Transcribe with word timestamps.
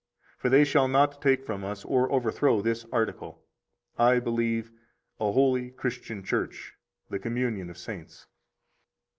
For 0.39 0.49
they 0.49 0.63
shall 0.63 0.87
not 0.87 1.21
take 1.21 1.45
from 1.45 1.63
us 1.63 1.85
or 1.85 2.11
overthrow 2.11 2.59
this 2.63 2.87
article: 2.91 3.45
I 3.99 4.19
believe 4.19 4.71
a 5.19 5.31
holy 5.31 5.69
Christian 5.69 6.23
Church, 6.23 6.73
the 7.11 7.19
communion 7.19 7.69
of 7.69 7.77
saints. 7.77 8.25